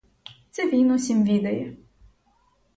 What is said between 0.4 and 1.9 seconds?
Це він усім відає.